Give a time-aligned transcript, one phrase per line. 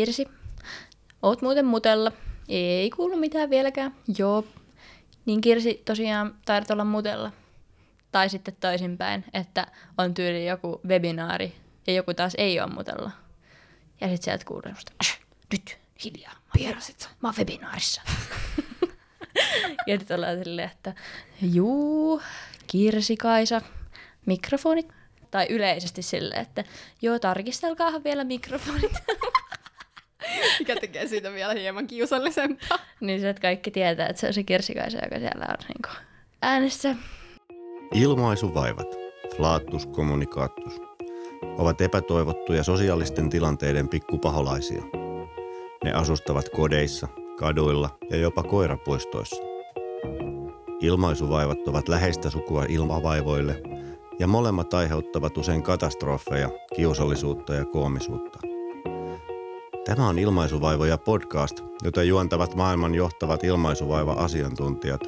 [0.00, 0.28] Kirsi,
[1.22, 2.12] oot muuten mutella.
[2.48, 3.94] Ei kuulu mitään vieläkään.
[4.18, 4.44] Joo.
[5.26, 7.32] Niin Kirsi tosiaan taidat olla mutella.
[8.12, 9.66] Tai sitten toisinpäin, että
[9.98, 11.52] on tyyli joku webinaari
[11.86, 13.10] ja joku taas ei ole mutella.
[14.00, 15.18] Ja sitten sieltä kuuluu semmoista, "Äh,
[15.52, 17.08] nyt, hiljaa, mä oon, Pierasit sä?
[17.22, 18.02] mä oon webinaarissa.
[19.86, 20.94] ja sitten ollaan silleen, että
[21.42, 22.22] juu,
[22.66, 23.60] Kirsi Kaisa,
[24.26, 24.88] mikrofonit.
[25.30, 26.64] Tai yleisesti silleen, että
[27.02, 28.92] joo, tarkistelkaahan vielä mikrofonit.
[30.60, 32.78] Mikä tekee siitä vielä hieman kiusallisempaa.
[33.00, 35.96] niin se, että kaikki tietää, että se on se Kirsi Kaisa, joka siellä on niin
[36.42, 36.96] äänessä.
[37.94, 38.96] Ilmaisuvaivat,
[39.36, 40.80] flaattus communicatus,
[41.58, 44.82] ovat epätoivottuja sosiaalisten tilanteiden pikkupaholaisia.
[45.84, 47.08] Ne asustavat kodeissa,
[47.38, 49.42] kaduilla ja jopa koirapuistoissa.
[50.80, 53.62] Ilmaisuvaivat ovat läheistä sukua ilmavaivoille
[54.18, 58.49] ja molemmat aiheuttavat usein katastrofeja, kiusallisuutta ja koomisuutta.
[59.96, 65.00] Tämä on Ilmaisuvaivoja podcast, jota juontavat maailman johtavat ilmaisuvaiva-asiantuntijat,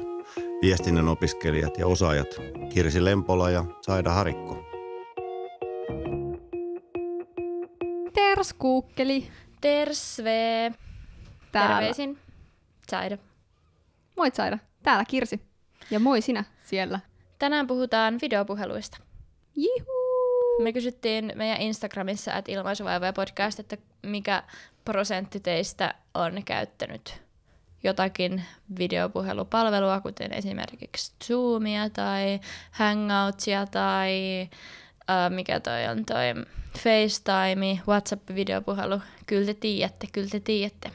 [0.61, 2.27] viestinnän opiskelijat ja osaajat
[2.73, 4.65] Kirsi Lempola ja Saida Harikko.
[8.13, 9.27] Ters kuukkeli.
[9.61, 10.71] Tersve.
[11.51, 11.75] Täällä.
[11.75, 12.17] Terveisin.
[12.89, 13.17] Saida.
[14.17, 14.57] Moit Saida.
[14.83, 15.41] Täällä Kirsi.
[15.91, 16.99] Ja moi sinä siellä.
[17.39, 18.97] Tänään puhutaan videopuheluista.
[19.55, 20.03] Jihu!
[20.63, 24.43] Me kysyttiin meidän Instagramissa, että ilmaisuvaivoja podcast, että mikä
[24.85, 27.23] prosentti teistä on käyttänyt
[27.83, 28.43] jotakin
[28.79, 32.39] videopuhelupalvelua, kuten esimerkiksi Zoomia tai
[32.71, 34.41] Hangoutsia tai
[35.09, 36.25] äh, mikä toi on toi
[36.77, 39.01] FaceTime, WhatsApp-videopuhelu.
[39.25, 40.91] Kyllä te tiedätte, kyllä te tiedätte.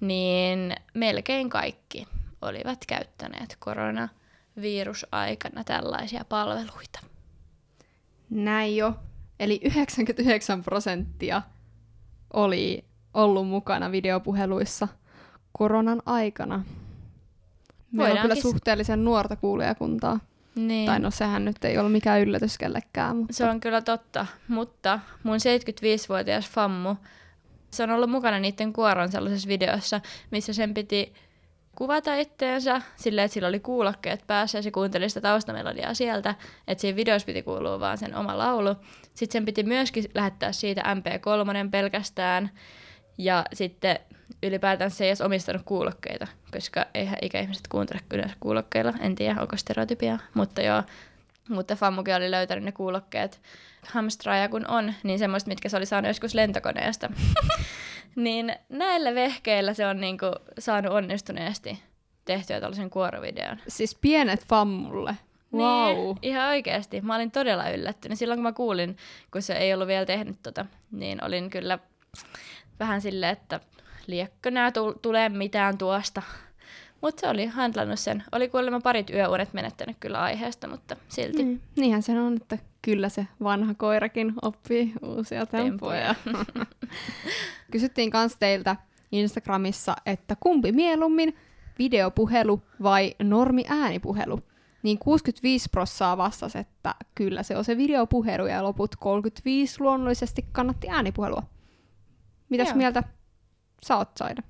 [0.00, 2.06] Niin melkein kaikki
[2.42, 7.00] olivat käyttäneet koronavirusaikana tällaisia palveluita.
[8.30, 8.94] Näin jo.
[9.40, 11.42] Eli 99 prosenttia
[12.32, 14.88] oli ollut mukana videopuheluissa
[15.52, 16.64] koronan aikana.
[17.92, 20.20] Meillä on kyllä Voidaankin suhteellisen nuorta kuulijakuntaa.
[20.54, 20.86] Niin.
[20.86, 23.16] Tai no sehän nyt ei ollut mikään yllätys kellekään.
[23.16, 23.32] Mutta...
[23.32, 26.94] Se on kyllä totta, mutta mun 75-vuotias fammu,
[27.70, 30.00] se on ollut mukana niiden kuoron sellaisessa videossa,
[30.30, 31.12] missä sen piti
[31.76, 36.34] kuvata itteensä silleen, että sillä oli kuulokkeet päässä ja se kuunteli sitä taustamelodiaa sieltä,
[36.68, 38.76] että siinä videossa piti kuulua vaan sen oma laulu.
[39.14, 42.50] Sitten sen piti myöskin lähettää siitä MP3 pelkästään
[43.18, 43.98] ja sitten
[44.42, 48.94] ylipäätään se ei edes omistanut kuulokkeita, koska eihän ikäihmiset kuuntele yleensä kuulokkeilla.
[49.00, 50.82] En tiedä, onko stereotypia, mutta joo.
[51.48, 53.40] Mutta Fammukin oli löytänyt ne kuulokkeet
[53.86, 57.10] hamstraaja kun on, niin semmoista, mitkä se oli saanut joskus lentokoneesta.
[58.16, 60.26] niin näillä vehkeillä se on niinku
[60.58, 61.82] saanut onnistuneesti
[62.24, 63.58] tehtyä tällaisen kuorovideon.
[63.68, 65.16] Siis pienet fammulle.
[65.52, 65.96] Wow.
[65.96, 67.00] Niin, ihan oikeasti.
[67.00, 68.18] Mä olin todella yllättynyt.
[68.18, 68.96] Silloin kun mä kuulin,
[69.32, 71.78] kun se ei ollut vielä tehnyt tota, niin olin kyllä
[72.80, 73.60] vähän silleen, että
[74.06, 76.22] liekkö nää tul- tulee mitään tuosta.
[77.00, 78.24] Mutta se oli handlannut sen.
[78.32, 81.44] Oli kuulemma parit yöunet menettänyt kyllä aiheesta, mutta silti.
[81.44, 86.14] Niin, niinhän se on, että kyllä se vanha koirakin oppii uusia tempoja.
[87.72, 88.76] Kysyttiin kans teiltä
[89.12, 91.36] Instagramissa, että kumpi mieluummin,
[91.78, 94.40] videopuhelu vai normi äänipuhelu?
[94.82, 100.88] Niin 65 prossaa vastasi, että kyllä se on se videopuhelu ja loput 35 luonnollisesti kannatti
[100.88, 101.42] äänipuhelua.
[102.48, 102.76] Mitäs Joo.
[102.76, 103.02] mieltä
[103.86, 104.42] sä oot Saida?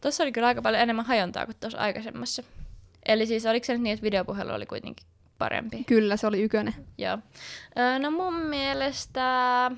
[0.00, 2.42] Tuossa oli kyllä aika paljon enemmän hajontaa kuin tuossa aikaisemmassa.
[3.06, 5.06] Eli siis oliko se nyt niin, että videopuhelu oli kuitenkin
[5.40, 5.84] parempi?
[5.84, 6.74] Kyllä se oli ykönen.
[6.98, 7.18] Joo.
[7.98, 9.70] No mun mielestä...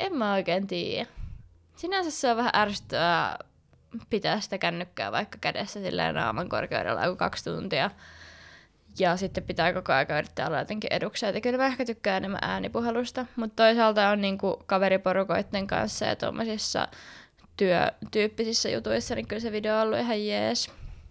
[0.00, 1.06] En mä oikein tiedä.
[1.76, 3.38] Sinänsä se on vähän ärsyttävää
[4.10, 7.90] pitää sitä kännykkää vaikka kädessä silleen naaman korkeudella joku kaksi tuntia.
[8.98, 11.30] Ja sitten pitää koko ajan yrittää olla jotenkin edukseen.
[11.30, 13.26] Että kyllä mä ehkä tykkään enemmän äänipuhelusta.
[13.36, 16.88] Mutta toisaalta on niinku kaveriporukoitten kanssa ja tuommoisissa
[17.56, 20.70] työtyyppisissä jutuissa, niin kyllä se video on ollut ihan jees.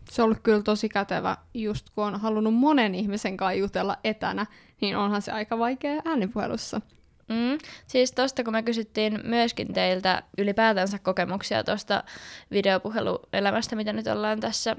[0.10, 4.46] Se on ollut kyllä tosi kätevä, just kun on halunnut monen ihmisen kanssa jutella etänä,
[4.82, 6.82] niin onhan se aika vaikea äänipuhelussa.
[7.28, 7.58] Mm.
[7.88, 12.04] Siis tosta, kun me kysyttiin myöskin teiltä ylipäätänsä kokemuksia tuosta
[12.52, 14.76] videopuheluelämästä, mitä nyt ollaan tässä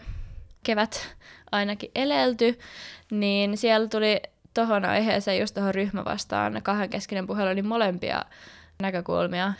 [0.63, 1.17] kevät
[1.53, 2.59] ainakin elelty,
[3.11, 4.21] niin siellä tuli
[4.55, 8.25] tohon aiheeseen, just tuohon ryhmä vastaan kahdenkeskinen puhelu, niin molempia
[8.83, 9.53] näkökulmia.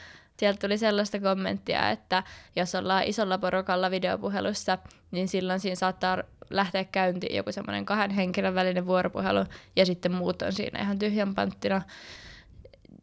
[0.43, 2.23] Sieltä tuli sellaista kommenttia, että
[2.57, 4.79] jos ollaan isolla porukalla videopuhelussa,
[5.11, 9.45] niin silloin siinä saattaa lähteä käyntiin joku semmoinen kahden henkilön välinen vuoropuhelu,
[9.77, 11.83] ja sitten muut on siinä ihan tyhjän panttina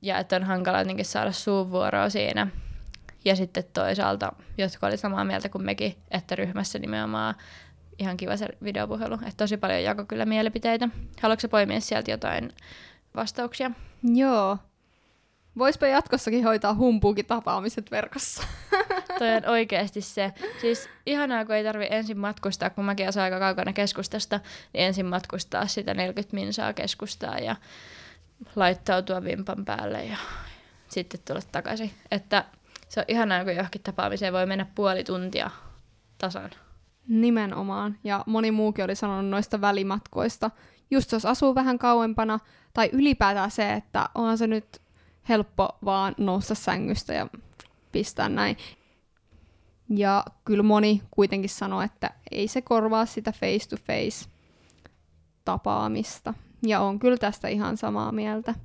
[0.01, 2.47] ja että on hankala jotenkin saada suunvuoroa siinä.
[3.25, 7.35] Ja sitten toisaalta, jotka oli samaa mieltä kuin mekin, että ryhmässä nimenomaan
[7.99, 9.13] ihan kiva se videopuhelu.
[9.13, 10.89] Että tosi paljon jako kyllä mielipiteitä.
[11.21, 12.49] Haluatko poimia sieltä jotain
[13.15, 13.71] vastauksia?
[14.03, 14.57] Joo.
[15.59, 18.43] Voispa jatkossakin hoitaa humpuukin tapaamiset verkossa.
[19.19, 20.33] Toi on oikeasti se.
[20.61, 24.39] Siis ihanaa, kun ei tarvi ensin matkustaa, kun mäkin asun aika kaukana keskustasta,
[24.73, 27.55] niin ensin matkustaa sitä 40 minsaa keskustaa ja
[28.55, 30.17] laittautua vimpan päälle ja
[30.87, 31.91] sitten tulla takaisin.
[32.11, 32.45] Että
[32.89, 35.49] se on ihanaa, kun johonkin tapaamiseen voi mennä puoli tuntia
[36.17, 36.49] tasan.
[37.07, 37.97] Nimenomaan.
[38.03, 40.51] Ja moni muukin oli sanonut noista välimatkoista.
[40.91, 42.39] Just jos asuu vähän kauempana,
[42.73, 44.81] tai ylipäätään se, että onhan se nyt
[45.29, 47.27] helppo vaan nousta sängystä ja
[47.91, 48.57] pistää näin.
[49.89, 54.29] Ja kyllä moni kuitenkin sanoo, että ei se korvaa sitä face-to-face
[55.45, 56.33] tapaamista.
[56.67, 58.55] Ja on kyllä tästä ihan samaa mieltä.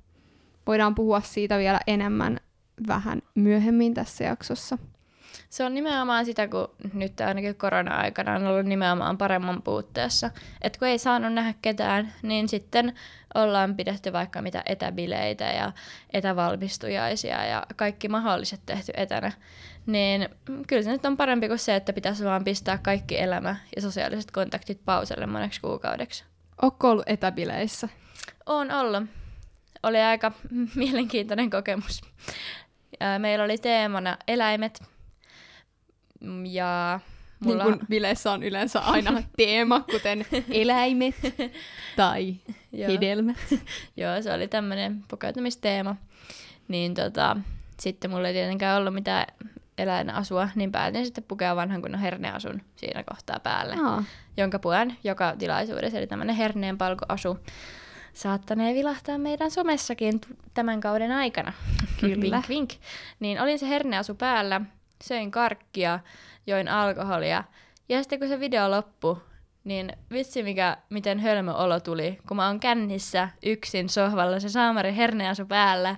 [0.67, 2.41] Voidaan puhua siitä vielä enemmän
[2.89, 4.79] vähän myöhemmin tässä jaksossa.
[5.51, 10.31] Se on nimenomaan sitä, kun nyt ainakin korona-aikana on ollut nimenomaan paremman puutteessa.
[10.63, 12.95] Että kun ei saanut nähdä ketään, niin sitten
[13.35, 15.73] ollaan pidetty vaikka mitä etäbileitä ja
[16.13, 19.33] etävalmistujaisia ja kaikki mahdolliset tehty etänä.
[19.87, 20.29] Niin
[20.67, 24.31] kyllä se nyt on parempi kuin se, että pitäisi vaan pistää kaikki elämä ja sosiaaliset
[24.31, 26.25] kontaktit pauselle moneksi kuukaudeksi.
[26.63, 27.89] Onko ollut etäbileissä?
[28.47, 29.05] On ollut.
[29.83, 30.33] Oli aika
[30.75, 32.01] mielenkiintoinen kokemus.
[33.19, 34.83] Meillä oli teemana eläimet,
[36.47, 37.01] ja
[37.45, 37.65] mulla...
[37.65, 41.15] Niin kuin bileissä on yleensä aina teema, kuten eläimet
[41.97, 42.37] tai
[42.89, 43.37] hedelmät.
[43.97, 45.97] Joo, se oli tämmöinen pukeutumisteema.
[46.69, 47.37] Niin tota,
[47.81, 49.27] sitten mulla ei tietenkään ollut mitään
[49.79, 54.05] eläinasua, niin päätin sitten pukea vanhan kunnon herneasun siinä kohtaa päälle, Aa.
[54.37, 57.39] jonka puen joka tilaisuudessa, eli tämmöinen herneen palkoasu
[58.13, 60.21] saattanee vilahtaa meidän somessakin
[60.55, 61.53] tämän kauden aikana.
[62.01, 62.37] Kyllä.
[62.37, 62.71] vink, vink.
[63.21, 64.61] Niin olin se herneasu päällä,
[65.05, 66.01] söin karkkia,
[66.47, 67.45] join alkoholia.
[67.89, 69.17] Ja sitten kun se video loppui,
[69.65, 74.97] niin vitsi mikä, miten hölmö olo tuli, kun mä oon kännissä yksin sohvalla, se saamari
[74.97, 75.97] herneasu päällä.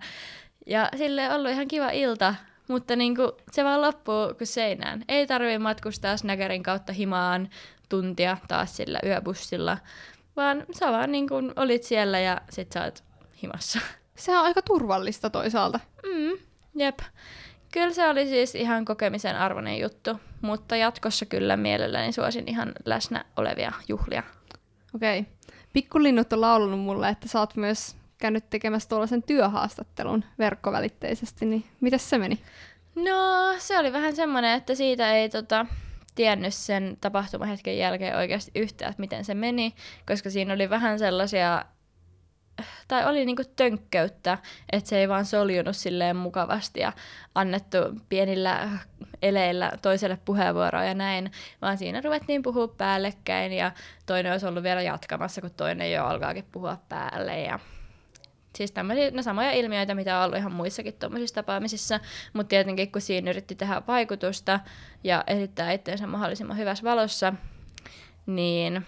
[0.67, 2.35] Ja sille ollut ihan kiva ilta,
[2.69, 5.03] mutta niinku, se vaan loppuu kuin seinään.
[5.08, 7.49] Ei tarvii matkustaa Snaggerin kautta himaan
[7.88, 9.79] tuntia taas sillä yöbussilla,
[10.37, 13.05] vaan sä vaan niinku olit siellä ja sit sä oot
[13.43, 13.81] himassa.
[14.17, 15.81] Se on aika turvallista toisaalta.
[16.03, 16.38] Mm,
[16.75, 16.99] jep.
[17.76, 23.25] Kyllä se oli siis ihan kokemisen arvoinen juttu, mutta jatkossa kyllä mielelläni suosin ihan läsnä
[23.37, 24.23] olevia juhlia.
[24.94, 25.20] Okei.
[25.20, 25.32] Okay.
[25.73, 31.99] Pikkulinnut on laulanut mulle, että sä oot myös käynyt tekemässä tuollaisen työhaastattelun verkkovälitteisesti, niin miten
[31.99, 32.38] se meni?
[32.94, 35.67] No, se oli vähän semmoinen, että siitä ei tota,
[36.14, 39.75] tiennyt sen tapahtumahetken jälkeen oikeasti yhtään, että miten se meni,
[40.06, 41.64] koska siinä oli vähän sellaisia
[42.88, 44.38] tai oli niinku tönkköyttä,
[44.73, 46.93] että se ei vaan soljunut silleen mukavasti ja
[47.35, 48.69] annettu pienillä
[49.23, 51.32] eleillä toiselle puheenvuoroa ja näin,
[51.62, 53.73] vaan siinä ruvettiin puhua päällekkäin ja
[54.06, 57.58] toinen olisi ollut vielä jatkamassa, kun toinen jo alkaakin puhua päälle ja
[58.56, 62.00] Siis tämmöisiä, no samoja ilmiöitä, mitä on ollut ihan muissakin tuommoisissa tapaamisissa,
[62.32, 64.61] mutta tietenkin kun siinä yritti tehdä vaikutusta
[65.05, 67.32] ja esittää itseensä mahdollisimman hyvässä valossa,
[68.26, 68.87] niin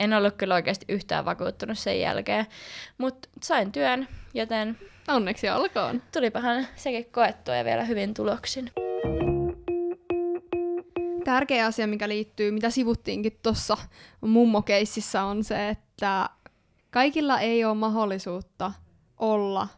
[0.00, 2.46] en ollut kyllä oikeasti yhtään vakuuttunut sen jälkeen,
[2.98, 4.78] mutta sain työn, joten...
[5.08, 6.02] Onneksi olkoon.
[6.12, 8.72] Tulipahan sekin koettua ja vielä hyvin tuloksin.
[11.24, 13.76] Tärkeä asia, mikä liittyy, mitä sivuttiinkin tuossa
[14.20, 16.30] mummokeississä, on se, että
[16.90, 18.72] kaikilla ei ole mahdollisuutta
[19.18, 19.68] olla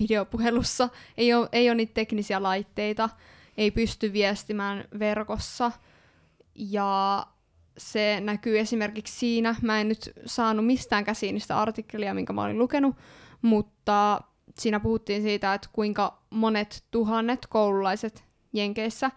[0.00, 0.88] videopuhelussa.
[1.16, 3.08] Ei ole, ei ole niitä teknisiä laitteita,
[3.56, 5.72] ei pysty viestimään verkossa.
[6.54, 7.26] Ja
[7.78, 12.58] se näkyy esimerkiksi siinä, mä en nyt saanut mistään käsiin sitä artikkelia, minkä mä olin
[12.58, 12.96] lukenut,
[13.42, 14.20] mutta
[14.58, 19.10] siinä puhuttiin siitä, että kuinka monet tuhannet koululaiset Jenkeissä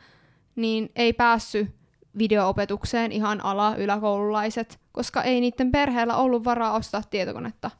[0.55, 1.75] niin ei päässyt
[2.17, 7.71] videoopetukseen ihan ala-yläkoululaiset, koska ei niiden perheellä ollut varaa ostaa tietokonetta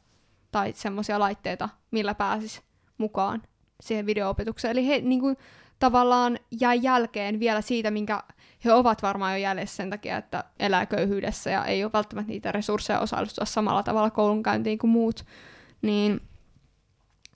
[0.50, 2.62] tai semmoisia laitteita, millä pääsis
[2.98, 3.42] mukaan
[3.80, 4.72] siihen videoopetukseen.
[4.72, 5.36] Eli he niin kuin,
[5.78, 8.22] tavallaan jäi jälkeen vielä siitä, minkä
[8.64, 12.52] he ovat varmaan jo jäljessä sen takia, että elää köyhyydessä ja ei ole välttämättä niitä
[12.52, 15.24] resursseja osallistua samalla tavalla koulunkäyntiin kuin muut,
[15.82, 16.20] niin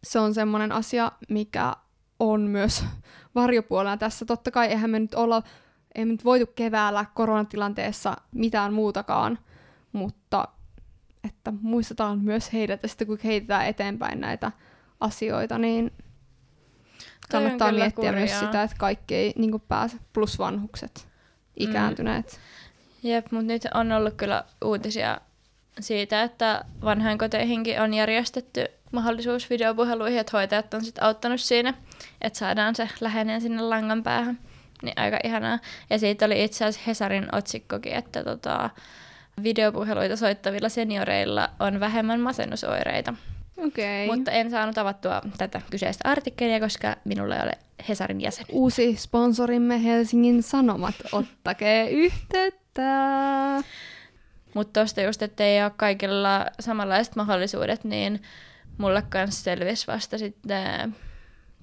[0.03, 1.73] se on semmoinen asia, mikä
[2.19, 2.85] on myös
[3.35, 4.25] varjopuolena tässä.
[4.25, 5.43] Totta kai eihän me nyt olla,
[5.95, 9.39] ei me nyt voitu keväällä koronatilanteessa mitään muutakaan,
[9.93, 10.49] mutta
[11.25, 14.53] että muistetaan myös heidät, ja sitten kun heitetään eteenpäin näitä
[15.01, 15.93] asioita, niin
[17.33, 18.15] kannattaa miettiä kurjaa.
[18.15, 21.12] myös sitä, että kaikki ei niin pääse, plus vanhukset
[21.57, 22.41] ikääntyneet.
[23.03, 23.11] Mm.
[23.11, 25.21] Jep, mutta nyt on ollut kyllä uutisia
[25.81, 31.75] siitä, että vanhainkoteihinkin on järjestetty mahdollisuus videopuheluihin, että hoitajat on sitten auttanut siinä,
[32.21, 34.39] että saadaan se läheinen sinne langan päähän.
[34.83, 35.59] Niin aika ihanaa.
[35.91, 38.71] Ja siitä oli itse asiassa Hesarin otsikkokin, että tota,
[39.43, 43.15] videopuheluita soittavilla senioreilla on vähemmän masennusoireita.
[43.57, 44.07] Okei.
[44.07, 48.47] Mutta en saanut avattua tätä kyseistä artikkelia, koska minulla ei ole Hesarin jäsen.
[48.49, 52.83] Uusi sponsorimme Helsingin Sanomat, ottakee yhteyttä.
[54.55, 58.23] Mutta tuosta just, että ei ole kaikilla samanlaiset mahdollisuudet, niin
[58.79, 60.97] mulle kanssa selvisi vasta sitten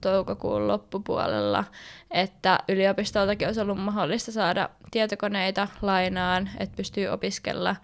[0.01, 1.63] toukokuun loppupuolella,
[2.11, 7.75] että yliopistoltakin olisi ollut mahdollista saada tietokoneita lainaan, että pystyy opiskella.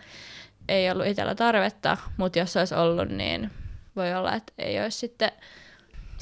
[0.69, 3.51] Ei ollut itsellä tarvetta, mutta jos olisi ollut, niin
[3.95, 5.31] voi olla, että ei olisi sitten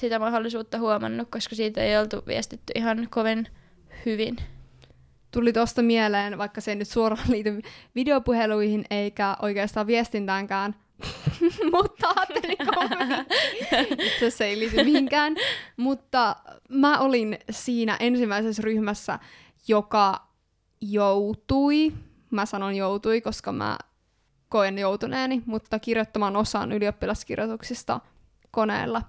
[0.03, 3.47] sitä mahdollisuutta huomannut, koska siitä ei oltu viestitty ihan kovin
[4.05, 4.37] hyvin.
[5.31, 7.61] Tuli tuosta mieleen, vaikka se ei nyt suoraan liity
[7.95, 10.75] videopuheluihin eikä oikeastaan viestintäänkään,
[11.73, 12.57] mutta ajattelin
[13.99, 15.35] Itse se ei liity mihinkään.
[15.77, 16.35] Mutta
[16.69, 19.19] mä olin siinä ensimmäisessä ryhmässä,
[19.67, 20.27] joka
[20.81, 21.93] joutui,
[22.31, 23.77] mä sanon joutui, koska mä
[24.49, 27.99] koen joutuneeni, mutta kirjoittamaan osaan ylioppilaskirjoituksista
[28.51, 29.01] koneella.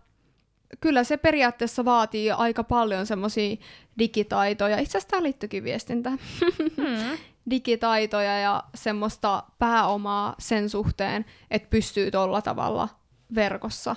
[0.81, 3.57] Kyllä se periaatteessa vaatii aika paljon semmoisia
[3.99, 4.79] digitaitoja.
[4.79, 6.19] Itse asiassa tämä liittyykin viestintään.
[6.77, 7.19] Hmm.
[7.51, 12.89] digitaitoja ja semmoista pääomaa sen suhteen, että pystyy tuolla tavalla
[13.35, 13.97] verkossa.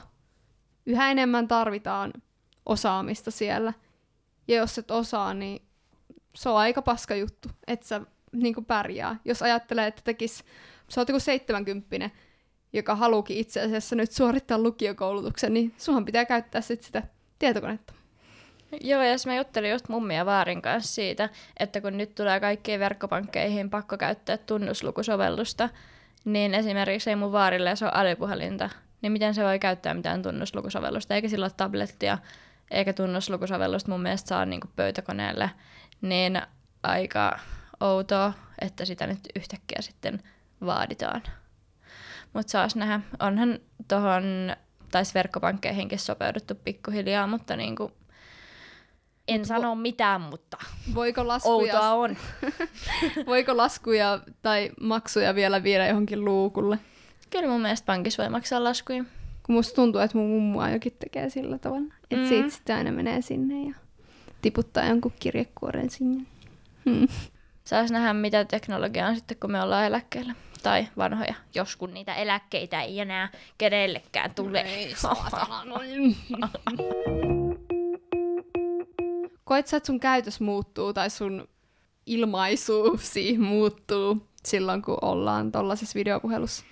[0.86, 2.14] Yhä enemmän tarvitaan
[2.66, 3.74] osaamista siellä.
[4.48, 5.62] Ja jos et osaa, niin
[6.36, 9.16] se on aika paska juttu, että sä niin pärjää.
[9.26, 10.44] Jos ajattelee, että tekis,
[10.90, 12.10] sä oot joku 70
[12.74, 17.04] joka haluukin itse asiassa nyt suorittaa lukiokoulutuksen, niin sunhan pitää käyttää sit sitä
[17.40, 17.94] tietokonetta.
[18.82, 23.70] Joo, ja mä juttelin just mummia Vaarin kanssa siitä, että kun nyt tulee kaikkiin verkkopankkeihin
[23.70, 25.70] pakko käyttää tunnuslukusovellusta,
[26.26, 28.70] niin esimerkiksi ei mun vaarille, se on älypuhelinta,
[29.02, 32.18] niin miten se voi käyttää mitään tunnuslukusovellusta, eikä sillä ole tablettia,
[32.72, 35.50] eikä tunnuslukusovellusta mun mielestä saa niin pöytäkoneelle,
[36.02, 36.42] niin
[36.84, 37.40] aika
[37.80, 40.24] outoa, että sitä nyt yhtäkkiä sitten
[40.66, 41.22] vaaditaan.
[42.34, 44.24] Mutta saas nähdä, onhan tuohon,
[44.92, 47.92] taisi verkkopankkeihinkin sopeuduttu pikkuhiljaa, mutta niinku,
[49.28, 50.58] en Mut sano vo- mitään, mutta
[50.96, 52.18] voiko laskuja, outoa on.
[53.26, 56.80] voiko laskuja tai maksuja vielä viedä johonkin luukulle?
[57.30, 59.04] Kyllä mun mielestä pankissa voi maksaa laskuja.
[59.44, 61.94] Kun musta tuntuu, että mun mummu ainakin tekee sillä tavalla.
[62.12, 62.28] Että mm.
[62.30, 63.76] siitä sitten aina menee sinne ja
[64.42, 66.24] tiputtaa jonkun kirjekuoren sinne.
[66.86, 67.08] Hmm.
[67.68, 70.34] Saas nähdä, mitä teknologia on sitten, kun me ollaan eläkkeellä.
[70.64, 74.62] Tai vanhoja, jos kun niitä eläkkeitä ei enää kenellekään tule.
[74.62, 74.96] Ei,
[79.44, 81.48] Koet sä, että sun käytös muuttuu tai sun
[82.06, 86.66] ilmaisuusi muuttuu silloin, kun ollaan tuollaisessa videopuhelussa?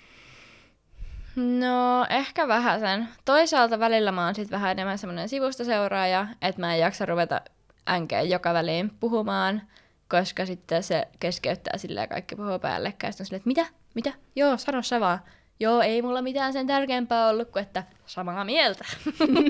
[1.36, 3.08] No, ehkä vähän sen.
[3.24, 7.40] Toisaalta välillä mä oon sit vähän enemmän semmoinen sivustaseuraaja, että mä en jaksa ruveta
[7.88, 9.62] änkeä joka väliin puhumaan,
[10.08, 13.12] koska sitten se keskeyttää silleen kaikki puhuu päällekkäin.
[13.12, 13.66] Sitten silleen, että mitä?
[13.94, 14.12] Mitä?
[14.36, 15.18] Joo, sano sä vaan.
[15.60, 18.84] Joo, ei mulla mitään sen tärkeämpää ollut kuin, että samaa mieltä.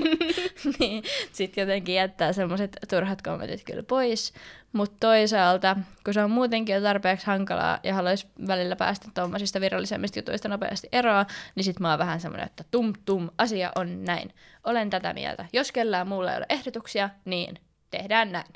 [0.79, 4.33] niin, sitten jotenkin jättää semmoiset turhat kommentit kyllä pois.
[4.73, 10.19] Mutta toisaalta, kun se on muutenkin jo tarpeeksi hankalaa ja haluaisi välillä päästä tuommoisista virallisemmista
[10.19, 14.33] jutuista nopeasti eroa, niin sitten mä oon vähän semmoinen, että tum tum, asia on näin.
[14.63, 15.45] Olen tätä mieltä.
[15.53, 17.59] Jos kellään muulla ei ole ehdotuksia, niin
[17.91, 18.53] tehdään näin.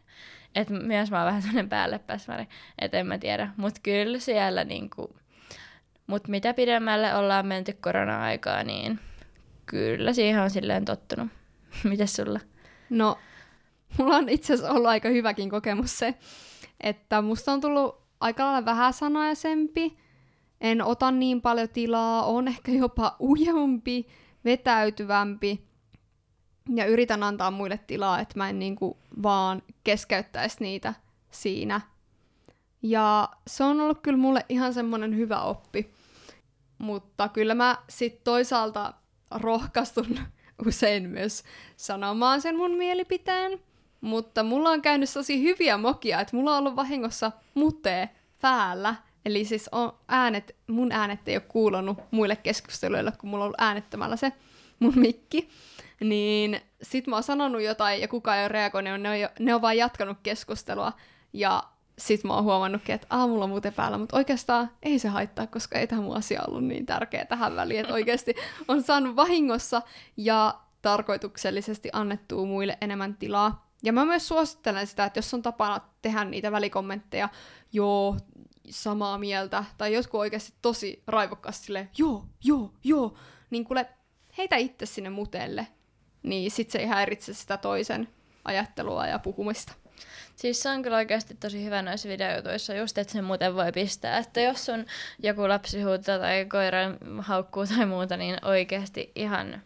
[0.56, 2.00] Et myös mä oon vähän semmoinen päälle
[2.80, 3.50] että en mä tiedä.
[3.58, 5.16] Mutta kyllä siellä niinku,
[6.08, 9.00] mutta mitä pidemmälle ollaan menty korona-aikaa, niin
[9.66, 11.28] kyllä siihen on silleen tottunut.
[11.90, 12.40] Mites sulla?
[12.90, 13.18] No,
[13.98, 16.16] mulla on itse asiassa ollut aika hyväkin kokemus se,
[16.80, 19.98] että musta on tullut aika lailla vähäsanaisempi,
[20.62, 24.08] en ota niin paljon tilaa, on ehkä jopa ujompi,
[24.46, 25.71] vetäytyvämpi
[26.70, 30.94] ja yritän antaa muille tilaa, että mä en niinku vaan keskeyttäisi niitä
[31.32, 31.82] siinä.
[32.82, 35.94] Ja se on ollut kyllä mulle ihan semmoinen hyvä oppi.
[36.78, 38.94] Mutta kyllä mä sit toisaalta
[39.32, 40.20] rohkaistun
[40.68, 41.44] usein myös
[41.78, 43.60] sanomaan sen mun mielipiteen.
[44.02, 48.10] Mutta mulla on käynyt tosi hyviä mokia, että mulla on ollut vahingossa mutee
[48.42, 48.96] päällä.
[49.26, 53.62] Eli siis on äänet, mun äänet ei ole kuulunut muille keskusteluille, kun mulla on ollut
[53.62, 54.34] äänettömällä se
[54.80, 55.50] mun mikki.
[56.04, 59.62] Niin sit mä oon sanonut jotain ja kukaan ei ole reagoinut, ne on, ne on
[59.62, 60.94] vaan jatkanut keskustelua.
[61.34, 61.64] Ja
[61.98, 65.80] sit mä oon huomannutkin, että aamulla on muuten päällä, mutta oikeastaan ei se haittaa, koska
[65.80, 68.36] ei tämä mun asia ollut niin tärkeä tähän väliin, että oikeasti
[68.68, 69.82] on saanut vahingossa
[70.18, 73.72] ja tarkoituksellisesti annettua muille enemmän tilaa.
[73.84, 77.30] Ja mä myös suosittelen sitä, että jos on tapana tehdä niitä välikommentteja,
[77.74, 78.18] joo,
[78.70, 83.14] samaa mieltä, tai jotkut oikeasti tosi raivokkaasti silleen, joo, joo, joo,
[83.50, 83.90] niin kuule,
[84.38, 85.68] heitä itse sinne mutelle,
[86.24, 88.08] niin sit se ei häiritse sitä toisen
[88.46, 89.74] ajattelua ja puhumista.
[90.36, 94.18] Siis se on kyllä oikeasti tosi hyvä noissa videojutuissa, just että sen muuten voi pistää,
[94.18, 94.86] että jos sun
[95.20, 96.80] joku lapsi huutaa tai koira
[97.20, 99.62] haukkuu tai muuta, niin oikeasti ihan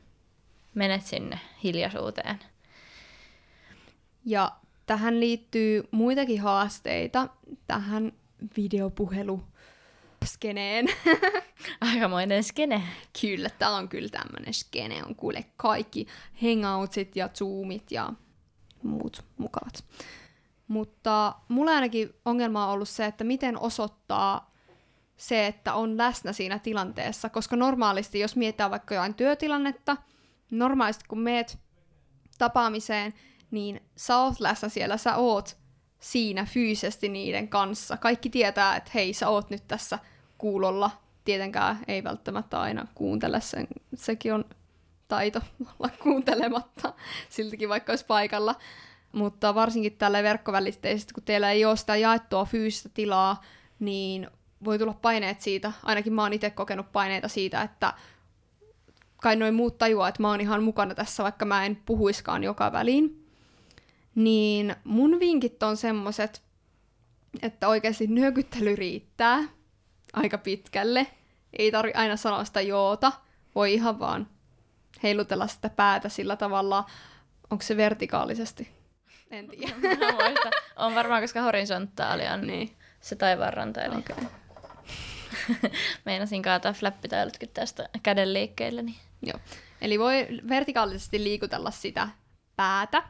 [0.73, 2.39] menet sinne hiljaisuuteen.
[4.25, 4.51] Ja
[4.85, 7.27] tähän liittyy muitakin haasteita
[7.67, 8.13] tähän
[8.57, 9.43] videopuhelu
[10.25, 10.87] skeneen.
[11.81, 12.83] Aikamoinen skene.
[13.21, 16.07] kyllä, tää on kyllä tämmönen skene, on kuule kaikki
[16.41, 18.13] hangoutsit ja zoomit ja
[18.83, 19.85] muut mukavat.
[20.67, 24.55] Mutta mulla ainakin ongelma on ollut se, että miten osoittaa
[25.17, 29.97] se, että on läsnä siinä tilanteessa, koska normaalisti, jos mietitään vaikka jotain työtilannetta,
[30.51, 31.57] normaalisti kun meet
[32.37, 33.13] tapaamiseen,
[33.51, 35.57] niin sä oot läsnä siellä, sä oot
[35.99, 37.97] siinä fyysisesti niiden kanssa.
[37.97, 39.99] Kaikki tietää, että hei, sä oot nyt tässä
[40.37, 40.91] kuulolla.
[41.25, 44.45] Tietenkään ei välttämättä aina kuuntele sen, sekin on
[45.07, 45.41] taito
[45.79, 46.93] olla kuuntelematta,
[47.29, 48.55] siltikin vaikka olisi paikalla.
[49.11, 53.41] Mutta varsinkin tällä verkkovälitteisesti, kun teillä ei ole sitä jaettua fyysistä tilaa,
[53.79, 54.27] niin
[54.65, 57.93] voi tulla paineet siitä, ainakin mä oon itse kokenut paineita siitä, että
[59.17, 62.71] kai noin muut tajuaa, että mä oon ihan mukana tässä, vaikka mä en puhuiskaan joka
[62.71, 63.27] väliin.
[64.15, 66.41] Niin mun vinkit on semmoset,
[67.41, 69.43] että oikeasti nyökyttely riittää
[70.15, 71.07] aika pitkälle.
[71.59, 73.11] Ei tarvi aina sanoa sitä joota,
[73.55, 74.27] voi ihan vaan
[75.03, 76.85] heilutella sitä päätä sillä tavalla,
[77.49, 78.69] onko se vertikaalisesti?
[79.31, 79.73] En tiedä.
[80.75, 82.75] on varmaan, koska horisontaali on niin.
[82.99, 83.81] se taivaanranta.
[83.81, 83.95] Eli...
[83.95, 84.25] Okay.
[86.05, 88.81] Meinasin kaataa flappitailutkin tästä käden liikkeelle.
[88.81, 88.97] Niin.
[89.21, 89.39] Joo.
[89.81, 92.07] Eli voi vertikaalisesti liikutella sitä
[92.55, 93.03] päätä.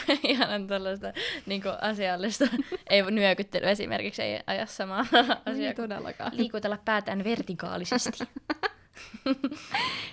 [0.22, 1.12] Ihan tällaista
[1.46, 2.44] niin asiallista.
[2.90, 5.06] ei nyökyttely esimerkiksi ei aja samaa
[5.46, 5.68] asiaa.
[5.68, 6.36] Ei todellakaan.
[6.36, 8.24] Liikutella päätään vertikaalisesti.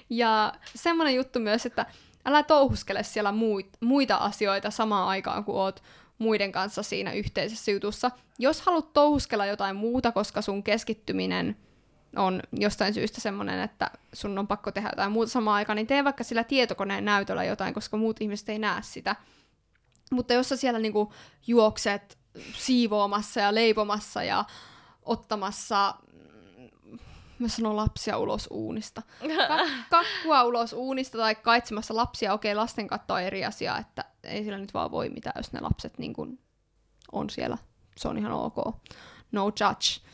[0.10, 1.86] ja semmoinen juttu myös, että
[2.26, 3.34] älä touhuskele siellä
[3.80, 5.84] muita asioita samaan aikaan, kun oot
[6.18, 8.12] muiden kanssa siinä yhteisessä jutussa.
[8.40, 11.58] Jos haluat touhuskella jotain muuta, koska sun keskittyminen
[12.16, 16.04] on jostain syystä semmoinen, että sun on pakko tehdä jotain muuta samaan aikaan, niin tee
[16.04, 19.16] vaikka sillä tietokoneen näytöllä jotain, koska muut ihmiset ei näe sitä.
[20.10, 21.14] Mutta jos sä siellä niinku
[21.48, 22.18] juokset
[22.58, 24.46] siivoamassa ja leipomassa ja
[25.04, 25.96] ottamassa
[27.40, 29.02] mä sanon lapsia ulos uunista.
[29.48, 29.58] Ka-
[29.98, 32.34] kakkua ulos uunista tai kaitsemassa lapsia.
[32.34, 35.60] Okei, lasten katto on eri asia, että ei sillä nyt vaan voi mitään, jos ne
[35.60, 36.40] lapset niin kun
[37.12, 37.58] on siellä.
[37.98, 38.56] Se on ihan ok.
[39.32, 40.10] No judge.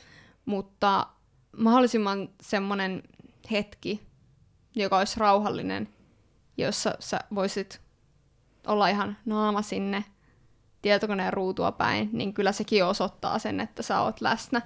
[0.45, 1.07] Mutta
[1.57, 3.03] mahdollisimman semmonen
[3.51, 4.07] hetki,
[4.75, 5.89] joka olisi rauhallinen,
[6.57, 7.81] jossa sä voisit
[8.67, 10.05] olla ihan naama sinne
[10.81, 14.61] tietokoneen ruutua päin, niin kyllä sekin osoittaa sen, että sä oot läsnä.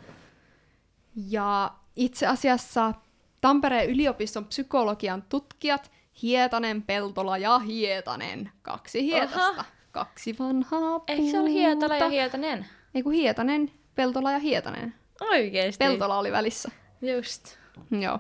[1.16, 2.94] Ja itse asiassa
[3.42, 9.66] Tampereen yliopiston psykologian tutkijat Hietanen, Peltola ja Hietanen, kaksi Hietasta, Oha.
[9.92, 11.14] kaksi vanhaa puuta.
[11.14, 12.66] Eikö se ole Hietala ja Hietanen?
[12.96, 14.96] Ei kun Hietanen, Peltola ja Hietanen.
[15.22, 15.86] Oikeesti?
[15.86, 16.72] Peltola oli välissä.
[17.02, 17.58] Just.
[17.92, 18.20] Joo.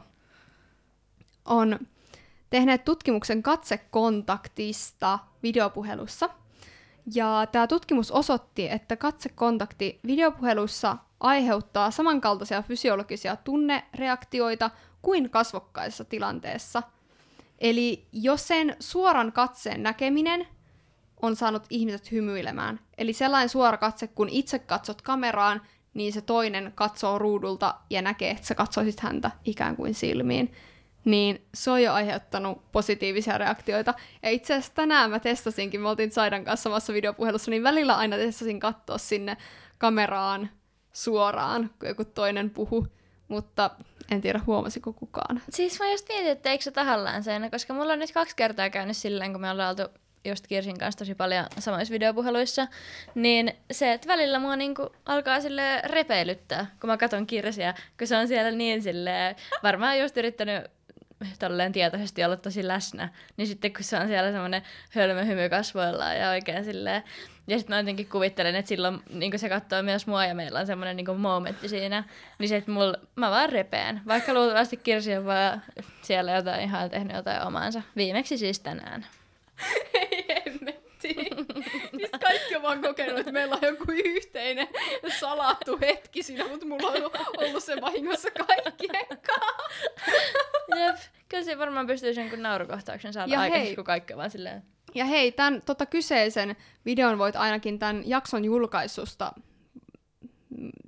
[1.45, 1.79] On
[2.49, 6.29] tehneet tutkimuksen katsekontaktista videopuhelussa.
[7.15, 14.69] Ja tämä tutkimus osoitti, että katsekontakti videopuhelussa aiheuttaa samankaltaisia fysiologisia tunnereaktioita
[15.01, 16.83] kuin kasvokkaisessa tilanteessa.
[17.59, 20.47] Eli jos sen suoran katseen näkeminen
[21.21, 25.61] on saanut ihmiset hymyilemään, eli sellainen suora katse, kun itse katsot kameraan,
[25.93, 30.53] niin se toinen katsoo ruudulta ja näkee, että sä katsoisit häntä ikään kuin silmiin,
[31.05, 33.93] niin se on jo aiheuttanut positiivisia reaktioita.
[34.23, 38.17] Ja itse asiassa tänään mä testasinkin, me oltiin Saidan kanssa samassa videopuhelussa, niin välillä aina
[38.17, 39.37] testasin katsoa sinne
[39.77, 40.49] kameraan
[40.93, 42.87] suoraan, kun joku toinen puhu,
[43.27, 43.69] mutta
[44.11, 45.41] en tiedä huomasiko kukaan.
[45.49, 48.69] Siis mä just mietin, että eikö se tahallaan sen, koska mulla on nyt kaksi kertaa
[48.69, 52.67] käynyt silleen, kun me ollaan oltu just Kirsin kanssa tosi paljon samoissa videopuheluissa,
[53.15, 58.17] niin se, että välillä mua niinku alkaa sille repeilyttää, kun mä katson Kirsiä, kun se
[58.17, 60.63] on siellä niin sille varmaan just yrittänyt
[61.39, 66.17] tolleen tietoisesti olla tosi läsnä, niin sitten kun se on siellä semmoinen hölmö hymy kasvoillaan
[66.17, 67.03] ja oikein silleen,
[67.47, 70.67] ja sitten mä jotenkin kuvittelen, että silloin niin se katsoo myös mua ja meillä on
[70.67, 72.03] semmoinen niin momentti siinä,
[72.39, 75.63] niin se, että mul, mä vaan repeen, vaikka luultavasti Kirsi on vaan
[76.01, 77.81] siellä jotain ihan tehnyt jotain omaansa.
[77.95, 79.05] Viimeksi siis tänään.
[79.93, 80.19] Ei.
[82.29, 84.67] Kaikki on vaan kokenut, että meillä on joku yhteinen
[85.19, 89.07] salattu hetki siinä, mutta mulla on ollut se vahingossa kaikkien
[90.75, 90.95] Jep,
[91.29, 94.63] kyllä se varmaan pystyy sen naurukohtauksen saada aikaisemmin, kun kaikki vaan silleen...
[94.95, 99.33] Ja hei, tämän tota, kyseisen videon voit ainakin tämän jakson julkaisusta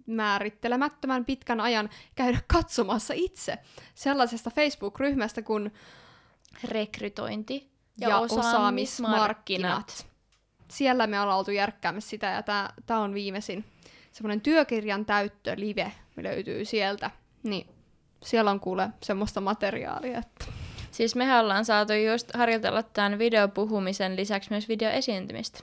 [0.06, 3.58] määrittelemättömän pitkän ajan käydä katsomassa itse
[3.95, 5.73] sellaisesta Facebook-ryhmästä kuin
[6.63, 10.11] rekrytointi ja, ja osaamismarkkinat.
[10.71, 12.43] Siellä me ollaan oltu järkkäämässä sitä, ja
[12.86, 13.65] tämä on viimeisin
[14.12, 17.12] semmoinen työkirjan täyttö live, me löytyy sieltä.
[17.43, 17.67] Niin
[18.23, 20.45] siellä on kuule semmoista materiaalia, että
[20.91, 25.60] Siis mehän ollaan saatu just harjoitella tämän videopuhumisen lisäksi myös videoesiintymistä,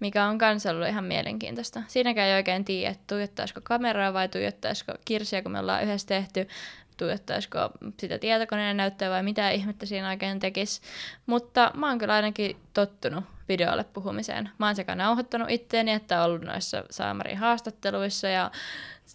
[0.00, 1.82] mikä on kans ollut ihan mielenkiintoista.
[1.88, 6.48] Siinäkään ei oikein tiedä, että tuijottaisiko kameraa vai tuijottaisiko kirsiä, kun me ollaan yhdessä tehty,
[6.96, 7.58] tuijottaisiko
[8.00, 10.80] sitä tietokoneen näyttöä vai mitä ihmettä siinä oikein tekisi.
[11.26, 14.50] Mutta mä oon kyllä ainakin tottunut videolle puhumiseen.
[14.58, 18.50] Mä oon sekä nauhoittanut itteeni, että ollut noissa Saamarin haastatteluissa ja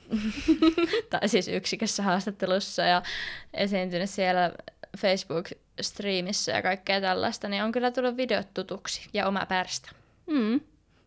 [1.09, 3.01] tai siis yksikössä haastattelussa ja
[3.53, 4.51] esiintynyt siellä
[4.97, 9.89] Facebook-striimissä ja kaikkea tällaista, niin on kyllä tullut videot tutuksi ja oma pärstä.
[10.27, 10.61] Mm.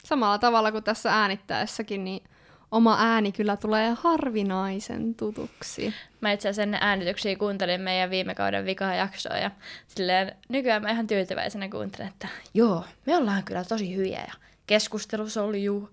[0.05, 2.23] Samalla tavalla kuin tässä äänittäessäkin, niin
[2.70, 5.94] oma ääni kyllä tulee harvinaisen tutuksi.
[6.20, 9.50] Mä itse asiassa ennen äänityksiä kuuntelin meidän viime kauden vikaa jaksoa ja
[9.87, 14.35] silleen nykyään mä ihan tyytyväisenä kuuntelen, että joo, me ollaan kyllä tosi hyviä ja
[14.66, 15.90] keskustelu soljuu.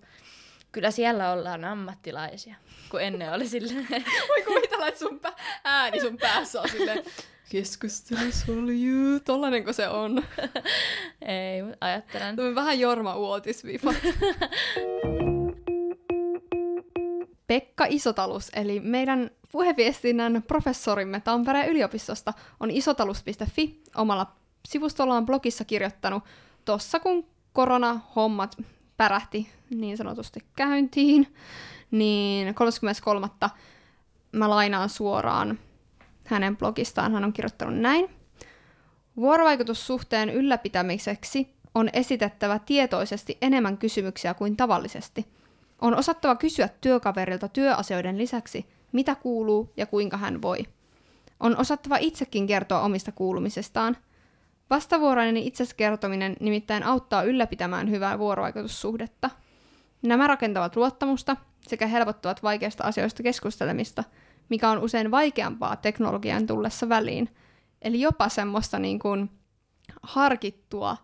[0.71, 2.55] Kyllä siellä ollaan ammattilaisia,
[2.89, 3.87] kun ennen oli silleen.
[4.29, 7.03] Voi kuvitella, että sun pä- ääni sun päässä on silleen,
[7.49, 10.23] keskustelu soljuu, tollanenko se on?
[11.21, 12.35] Ei, ajattelen.
[12.35, 13.93] Tämä on vähän Jorma Uotisvifa.
[17.47, 24.31] Pekka Isotalus, eli meidän puheviestinnän professorimme Tampereen yliopistosta, on isotalus.fi omalla
[24.67, 26.23] sivustollaan blogissa kirjoittanut
[26.65, 28.57] tossa kun korona-hommat
[28.97, 31.35] pärähti niin sanotusti käyntiin,
[31.91, 33.27] niin 33.
[34.31, 35.59] mä lainaan suoraan
[36.25, 37.13] hänen blogistaan.
[37.13, 38.09] Hän on kirjoittanut näin.
[39.17, 45.25] Vuorovaikutussuhteen ylläpitämiseksi on esitettävä tietoisesti enemmän kysymyksiä kuin tavallisesti.
[45.85, 50.59] On osattava kysyä työkaverilta työasioiden lisäksi, mitä kuuluu ja kuinka hän voi.
[51.39, 53.97] On osattava itsekin kertoa omista kuulumisestaan.
[54.69, 59.29] Vastavuoroinen itseskertominen nimittäin auttaa ylläpitämään hyvää vuorovaikutussuhdetta.
[60.01, 64.03] Nämä rakentavat luottamusta sekä helpottavat vaikeista asioista keskustelemista,
[64.49, 67.29] mikä on usein vaikeampaa teknologian tullessa väliin.
[67.81, 69.29] Eli jopa semmoista niin kuin
[70.03, 70.97] harkittua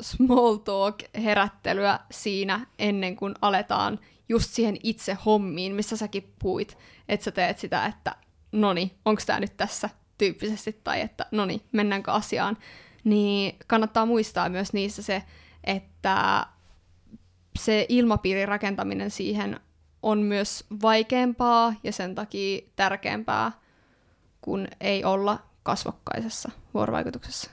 [0.00, 7.30] small talk-herättelyä siinä ennen kuin aletaan just siihen itse hommiin, missä säkin puhuit, että sä
[7.30, 8.16] teet sitä, että
[8.52, 12.56] noni, onko tämä nyt tässä tyyppisesti, tai että noni, mennäänkö asiaan,
[13.04, 15.22] niin kannattaa muistaa myös niissä se,
[15.64, 16.46] että
[17.58, 19.60] se ilmapiirin rakentaminen siihen
[20.02, 23.52] on myös vaikeampaa ja sen takia tärkeämpää,
[24.40, 27.50] kun ei olla kasvokkaisessa vuorovaikutuksessa.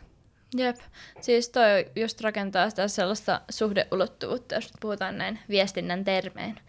[0.56, 0.78] Jep,
[1.22, 6.60] siis toi just rakentaa sitä sellaista suhdeulottuvuutta, jos puhutaan näin viestinnän termein.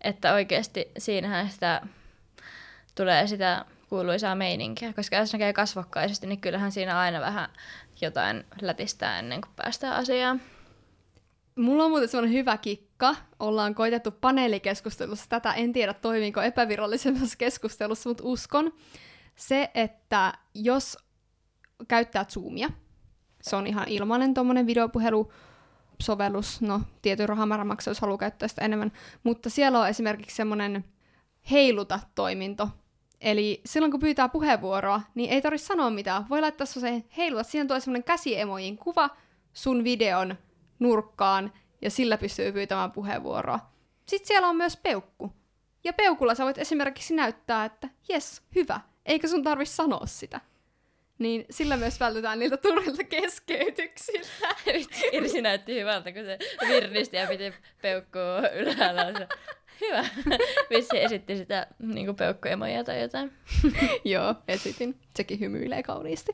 [0.00, 1.82] Että oikeasti siinähän sitä
[2.94, 7.48] tulee sitä kuuluisaa meininkiä, koska jos näkee kasvokkaisesti, niin kyllähän siinä aina vähän
[8.00, 10.42] jotain lätistää ennen kuin päästään asiaan.
[11.56, 13.16] Mulla on muuten semmoinen hyvä kikka.
[13.38, 15.52] Ollaan koitettu paneelikeskustelussa tätä.
[15.52, 18.72] En tiedä, toimiiko epävirallisemmassa keskustelussa, mutta uskon.
[19.36, 20.98] Se, että jos
[21.88, 22.70] käyttää Zoomia,
[23.42, 25.32] se on ihan ilmainen tuommoinen videopuhelu,
[26.02, 28.92] sovellus, no tietyn rahamäärän maksaa, jos haluaa käyttää sitä enemmän,
[29.24, 30.84] mutta siellä on esimerkiksi semmoinen
[31.50, 32.68] heiluta-toiminto,
[33.22, 36.28] Eli silloin kun pyytää puheenvuoroa, niin ei tarvitse sanoa mitään.
[36.28, 37.42] Voi laittaa se heiluta.
[37.42, 39.10] Siinä tulee semmoinen käsiemojin kuva
[39.52, 40.36] sun videon
[40.78, 41.52] nurkkaan,
[41.82, 43.60] ja sillä pystyy pyytämään puheenvuoroa.
[44.06, 45.32] Sitten siellä on myös peukku.
[45.84, 50.40] Ja peukulla sä voit esimerkiksi näyttää, että jes, hyvä, eikä sun tarvi sanoa sitä.
[51.22, 54.48] Niin sillä myös vältytään niiltä turhilta keskeytyksiltä.
[55.12, 59.12] Irsi näytti hyvältä, kun se virnisti ja piti peukkua ylhäällä.
[59.18, 59.28] Se,
[59.80, 60.04] hyvä.
[60.70, 63.32] Vissi esitti sitä niin peukkuemoja tai jotain.
[64.04, 65.00] Joo, esitin.
[65.16, 66.32] Sekin hymyilee kauniisti.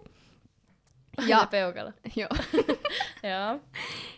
[1.26, 1.92] Ja peukalla.
[2.16, 2.28] Joo.
[3.30, 3.60] Joo.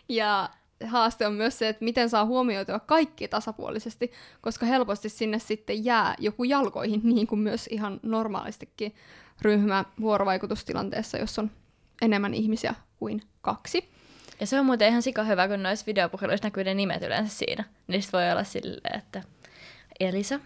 [0.09, 0.49] Ja
[0.85, 6.15] haaste on myös se, että miten saa huomioitua kaikki tasapuolisesti, koska helposti sinne sitten jää
[6.19, 8.95] joku jalkoihin, niin kuin myös ihan normaalistikin
[9.41, 11.51] ryhmä vuorovaikutustilanteessa, jos on
[12.01, 13.89] enemmän ihmisiä kuin kaksi.
[14.39, 17.63] Ja se on muuten ihan sika hyvä, kun noissa videopuheluissa näkyy ne nimet yleensä siinä.
[17.87, 19.23] Niistä voi olla silleen, että
[19.99, 20.39] Elisa,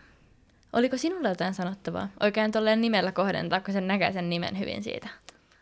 [0.74, 2.10] oliko sinulla jotain sanottavaa?
[2.19, 5.08] Oikein tolleen nimellä kohdentaa, kun sen näkee sen nimen hyvin siitä.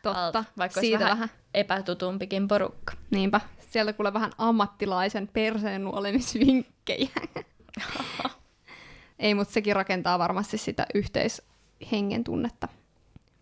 [0.03, 2.93] Totta, alta, vaikka siitä vähän, vähän epätutumpikin porukka.
[3.11, 3.41] Niinpä,
[3.73, 7.09] sieltä kuule vähän ammattilaisen perseen nuolemisvinkkejä.
[9.19, 12.67] Ei, mutta sekin rakentaa varmasti sitä yhteishengen tunnetta.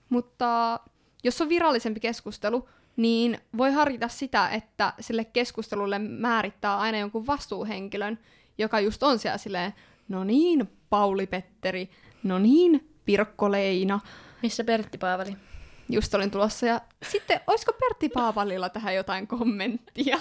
[0.10, 0.80] Mutta
[1.24, 8.20] jos on virallisempi keskustelu, niin voi harkita sitä, että sille keskustelulle määrittää aina jonkun vastuuhenkilön,
[8.58, 9.74] joka just on siellä silleen,
[10.10, 11.90] no niin, Pauli Petteri,
[12.24, 14.00] no niin, Pirkko Leina.
[14.44, 15.38] Missä Pertti Paavali?
[15.90, 20.18] Just olin tulossa ja sitten, olisiko Pertti Paavalilla tähän jotain kommenttia?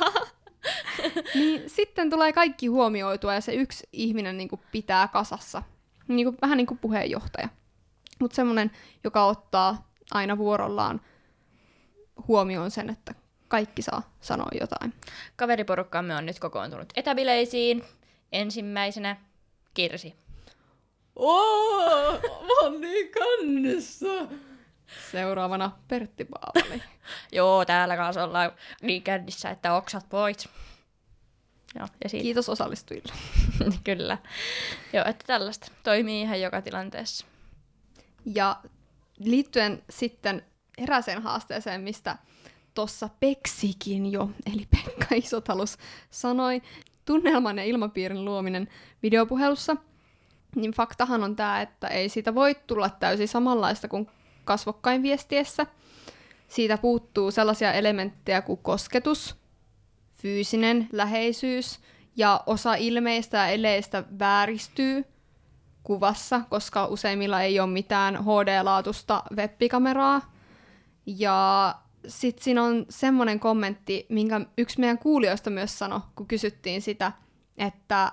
[1.35, 5.63] niin sitten tulee kaikki huomioitua ja se yksi ihminen niin kuin pitää kasassa.
[6.09, 7.49] Niin kuin, vähän niin kuin puheenjohtaja.
[8.21, 8.71] Mutta semmoinen,
[9.05, 11.01] joka ottaa aina vuorollaan
[12.29, 13.15] huomioon sen, että
[13.49, 14.95] kaikki saa sanoa jotain.
[15.37, 17.85] Kaveriporukkamme on nyt kokoontunut etäbileisiin.
[18.33, 19.17] Ensimmäisenä
[19.75, 20.15] Kirsi.
[21.17, 24.07] Oo, mä oon niin kannessa.
[25.13, 26.83] Seuraavana Pertti Paavali.
[27.33, 30.49] Joo, täällä kanssa ollaan niin kännissä, että oksat pois.
[31.75, 32.23] Joo, ja siitä.
[32.23, 33.13] Kiitos osallistujille.
[33.85, 34.19] Kyllä.
[34.93, 37.27] Joo, että tällaista toimii ihan joka tilanteessa.
[38.25, 38.57] Ja
[39.19, 40.45] liittyen sitten
[40.79, 42.19] eräseen haasteeseen, mistä
[42.75, 45.79] tuossa Peksikin jo, eli Pekka Isotalus
[46.11, 46.63] sanoi,
[47.05, 48.69] tunnelman ja ilmapiirin luominen
[49.03, 49.77] videopuhelussa,
[50.57, 54.09] niin faktahan on tämä, että ei siitä voi tulla täysin samanlaista kuin
[54.45, 55.67] kasvokkain viestiessä.
[56.49, 59.37] Siitä puuttuu sellaisia elementtejä kuin kosketus,
[60.23, 61.81] fyysinen läheisyys
[62.17, 65.05] ja osa ilmeistä ja eleistä vääristyy
[65.83, 70.33] kuvassa, koska useimmilla ei ole mitään HD-laatusta web-kameraa.
[71.07, 71.75] Ja
[72.09, 77.13] sitten siinä on semmoinen kommentti, minkä yksi meidän kuulijoista myös sanoi, kun kysyttiin sitä,
[77.59, 78.13] että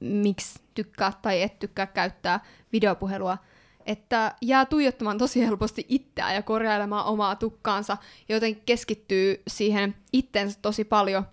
[0.00, 2.40] miksi tykkää tai et tykkää käyttää
[2.72, 3.38] videopuhelua,
[3.86, 7.96] että jää tuijottamaan tosi helposti itseään ja korjailemaan omaa tukkaansa,
[8.28, 11.26] joten keskittyy siihen itteensä tosi paljon,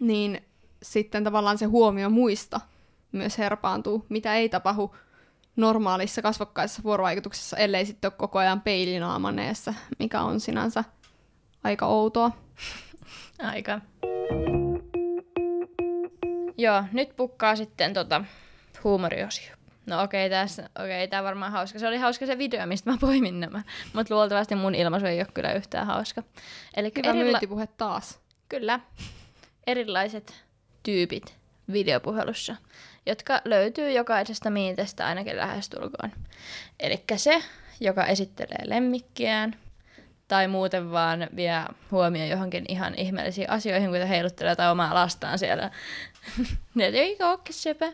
[0.00, 0.40] niin
[0.82, 2.60] sitten tavallaan se huomio muista
[3.12, 4.94] myös herpaantuu, mitä ei tapahdu
[5.56, 10.84] normaalissa kasvokkaisessa vuorovaikutuksessa, ellei sitten ole koko ajan peilinaamanneessa, mikä on sinänsä
[11.64, 12.30] aika outoa.
[13.52, 13.80] Aika.
[16.58, 18.24] Joo, nyt pukkaa sitten tota
[18.84, 19.55] huumoriosio.
[19.86, 21.78] No okei, okay, tässä, okei, okay, tää varmaan hauska.
[21.78, 23.62] Se oli hauska se video, mistä mä poimin nämä.
[23.92, 26.22] Mutta luultavasti mun ilmaisu ei ole kyllä yhtään hauska.
[26.76, 28.20] Eli Hyvä erila- myyntipuhe taas.
[28.48, 28.80] Kyllä.
[29.66, 30.44] Erilaiset
[30.82, 31.36] tyypit
[31.72, 32.56] videopuhelussa,
[33.06, 36.12] jotka löytyy jokaisesta miitestä ainakin lähestulkoon.
[36.80, 37.42] Eli se,
[37.80, 39.56] joka esittelee lemmikkiään,
[40.28, 45.70] tai muuten vaan vie huomioon johonkin ihan ihmeellisiin asioihin, kun heiluttelee jotain omaa lastaan siellä.
[46.74, 47.92] ne ei olekin sepä.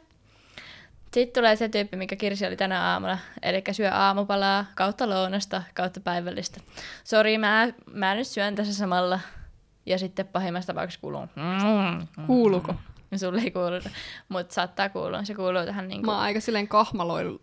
[1.13, 6.01] Sitten tulee se tyyppi, mikä Kirsi oli tänä aamulla, eli syö aamupalaa kautta lounasta, kautta
[6.01, 6.61] päivällistä.
[7.05, 9.21] Sori, mä, mä nyt syön tässä samalla.
[9.87, 11.29] Ja sitten pahimmassa tapauksessa kuuluu.
[12.27, 12.75] Kuuluuko?
[13.17, 13.91] Sulle ei kuulu,
[14.29, 15.25] mutta saattaa kuulua.
[15.25, 16.07] Se kuuluu tähän niin kuin...
[16.07, 17.39] Mä oon aika silleen kahmaloin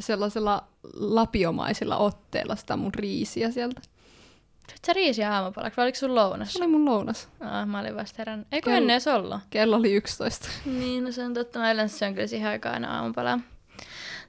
[0.00, 3.80] sellaisella lapiomaisilla otteella sitä mun riisiä sieltä.
[4.70, 6.52] Syöt sä riisiä aamupalaksi vai oliko sun lounas?
[6.52, 7.28] Se oli mun lounas.
[7.40, 8.48] Ah, mä olin vasta herännyt.
[8.52, 8.76] Eikö Kell...
[8.76, 9.40] ennen ollut?
[9.50, 10.48] Kello oli 11.
[10.64, 11.58] Niin, no se on totta.
[11.58, 13.40] Mä yleensä syön kyllä siihen aikaan aina aamupalaa.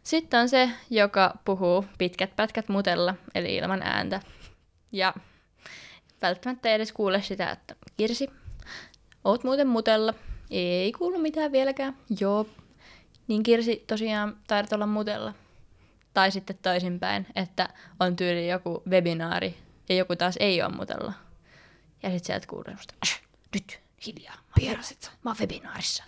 [0.03, 4.21] Sitten on se, joka puhuu pitkät pätkät mutella, eli ilman ääntä.
[4.91, 5.13] Ja
[6.21, 8.29] välttämättä ei edes kuule sitä, että Kirsi,
[9.23, 10.13] oot muuten mutella.
[10.51, 11.97] Ei kuulu mitään vieläkään.
[12.19, 12.45] Joo.
[13.27, 15.33] Niin Kirsi tosiaan taidat olla mutella.
[16.13, 17.69] Tai sitten toisinpäin, että
[17.99, 21.13] on tyyli joku webinaari ja joku taas ei ole mutella.
[22.03, 22.75] Ja sitten sieltä kuuluu
[23.53, 26.03] nyt hiljaa, mä, Pierasit mä oon webinaarissa.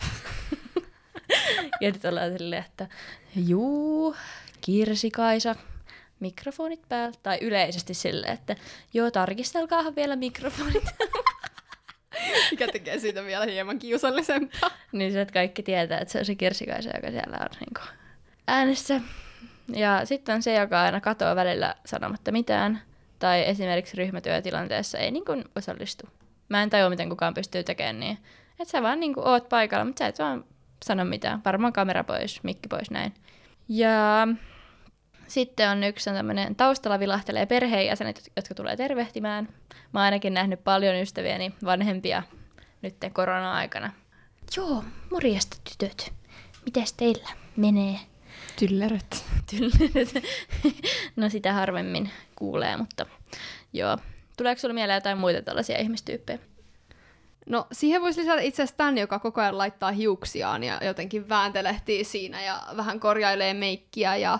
[1.81, 2.87] ja nyt ollaan silleen, että
[3.35, 4.15] juu,
[4.61, 5.55] Kirsi Kaisa,
[6.19, 7.17] mikrofonit päällä.
[7.23, 8.55] Tai yleisesti silleen, että
[8.93, 10.83] joo, tarkistelkaahan vielä mikrofonit.
[12.51, 14.71] Mikä tekee siitä vielä hieman kiusallisempaa.
[14.91, 17.73] niin se, että kaikki tietää, että se on se Kirsi Kaisa, joka siellä on niin
[17.79, 17.87] kuin,
[18.47, 19.01] äänessä.
[19.73, 22.81] Ja sitten on se, joka aina katoaa välillä sanomatta mitään
[23.25, 26.09] tai esimerkiksi ryhmätyötilanteessa ei niin kuin osallistu.
[26.49, 28.17] Mä en tajua, miten kukaan pystyy tekemään niin.
[28.59, 30.45] Että sä vaan niin kuin oot paikalla, mutta sä et vaan
[30.85, 31.41] sano mitään.
[31.45, 33.13] Varmaan kamera pois, mikki pois, näin.
[33.69, 34.27] Ja
[35.27, 39.49] sitten on yksi on tämmöinen taustalla vilahtelee perheenjäsenet, jotka tulee tervehtimään.
[39.93, 42.23] Mä oon ainakin nähnyt paljon ystäviäni vanhempia
[42.81, 43.91] nyt korona-aikana.
[44.57, 46.13] Joo, morjesta tytöt.
[46.65, 47.99] Mites teillä menee?
[48.59, 49.25] Tylleröt.
[49.49, 50.23] Tylleröt.
[51.15, 53.05] no sitä harvemmin kuulee, mutta
[53.73, 53.97] joo.
[54.37, 56.39] Tuleeko sinulle mieleen jotain muita tällaisia ihmistyyppejä?
[57.45, 62.03] No siihen voisi lisätä itse asiassa tämän, joka koko ajan laittaa hiuksiaan ja jotenkin vääntelehtii
[62.03, 64.39] siinä ja vähän korjailee meikkiä ja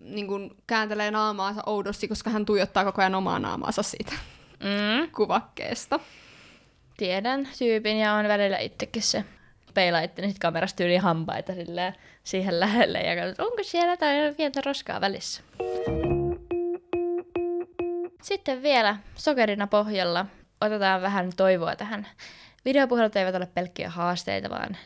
[0.00, 4.12] niin kuin kääntelee naamaansa oudosti, koska hän tuijottaa koko ajan omaa naamaansa siitä
[4.60, 5.10] mm.
[5.12, 6.00] kuvakkeesta.
[6.96, 9.24] Tiedän tyypin ja on välillä itsekin se
[9.76, 15.00] peilaitte niin kamerasta yli hampaita silleen, siihen lähelle ja katsot, onko siellä tai pientä roskaa
[15.00, 15.42] välissä.
[18.22, 20.26] Sitten vielä sokerina pohjalla
[20.60, 22.06] otetaan vähän toivoa tähän.
[22.64, 24.76] Videopuhelut eivät ole pelkkiä haasteita, vaan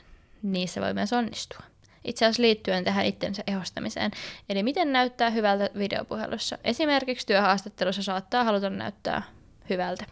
[0.43, 1.61] niissä voi myös onnistua.
[2.05, 4.11] Itse asiassa liittyen tähän itsensä ehostamiseen.
[4.49, 6.59] Eli miten näyttää hyvältä videopuhelussa.
[6.65, 9.23] Esimerkiksi työhaastattelussa saattaa haluta näyttää
[9.71, 10.05] hyvältä.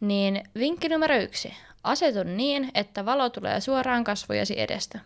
[0.00, 1.54] Niin vinkki numero yksi.
[1.84, 4.98] Asetu niin, että valo tulee suoraan kasvojasi edestä.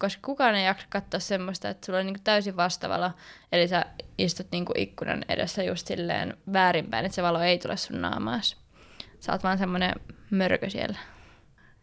[0.00, 3.10] koska kukaan ei jaksa katsoa semmoista, että sulla on niinku täysin vastavalo,
[3.52, 3.84] eli sä
[4.18, 8.56] istut niinku ikkunan edessä just silleen väärinpäin, että se valo ei tule sun naamaas.
[9.20, 9.94] Sä oot vaan semmonen
[10.30, 10.98] mörkö siellä.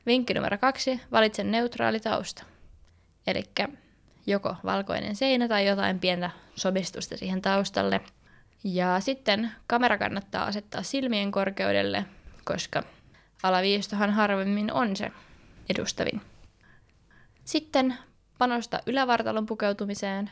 [0.06, 2.44] Vinkki numero kaksi, valitse neutraali tausta.
[3.28, 3.44] Eli
[4.28, 8.02] joko valkoinen seinä tai jotain pientä sobistusta siihen taustalle.
[8.64, 12.06] Ja sitten kamera kannattaa asettaa silmien korkeudelle,
[12.44, 12.84] koska
[13.44, 15.12] alaviistohan harvemmin on se
[15.70, 16.22] edustavin.
[17.44, 17.98] Sitten
[18.38, 20.30] panosta ylävartalon pukeutumiseen,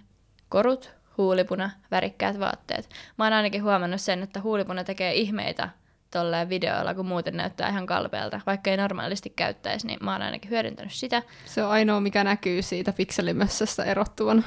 [0.49, 2.89] korut, huulipuna, värikkäät vaatteet.
[3.17, 5.69] Mä oon ainakin huomannut sen, että huulipuna tekee ihmeitä
[6.11, 8.41] tolleen videoilla, kun muuten näyttää ihan kalpealta.
[8.45, 11.23] Vaikka ei normaalisti käyttäisi, niin mä oon ainakin hyödyntänyt sitä.
[11.45, 14.43] Se on ainoa, mikä näkyy siitä pikselimössöstä erottuvana.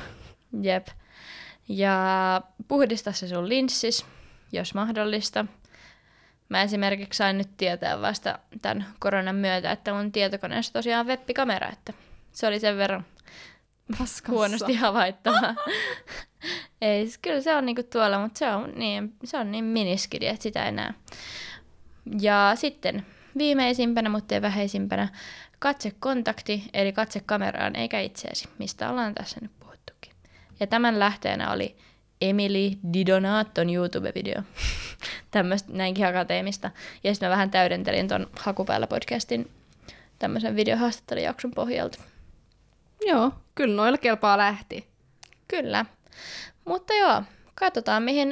[0.62, 0.86] Jep.
[1.68, 4.06] Ja puhdista se sun linssis,
[4.52, 5.44] jos mahdollista.
[6.48, 11.68] Mä esimerkiksi sain nyt tietää vasta tämän koronan myötä, että mun tietokoneessa tosiaan on webbikamera,
[11.72, 11.92] että
[12.32, 13.04] se oli sen verran
[13.98, 14.32] Paskassa.
[14.32, 15.40] huonosti havaittava.
[16.80, 20.42] Ei, kyllä se on niinku tuolla, mutta se on niin, se on niin miniskidi, että
[20.42, 20.94] sitä ei näe.
[22.20, 23.06] Ja sitten
[23.38, 25.08] viimeisimpänä, mutta ei vähäisimpänä,
[25.58, 30.12] katsekontakti, eli katse kameraan eikä itseesi, mistä ollaan tässä nyt puhuttukin.
[30.60, 31.76] Ja tämän lähteenä oli
[32.20, 34.42] Emily Didonaton YouTube-video.
[35.30, 36.70] Tämmöistä näinkin akateemista.
[37.04, 39.50] Ja sitten mä vähän täydentelin ton Hakupäällä podcastin
[40.18, 41.98] tämmöisen videohaastattelijakson pohjalta.
[43.06, 44.86] Joo, kyllä noilla kelpaa lähti.
[45.48, 45.84] Kyllä.
[46.64, 47.22] Mutta joo,
[47.54, 48.28] katsotaan mihin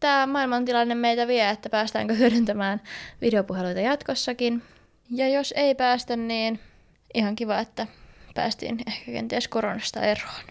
[0.00, 2.80] tämä maailmantilanne meitä vie, että päästäänkö hyödyntämään
[3.20, 4.62] videopuheluita jatkossakin.
[5.10, 6.60] Ja jos ei päästä, niin
[7.14, 7.86] ihan kiva, että
[8.34, 10.44] päästiin ehkä kenties koronasta eroon.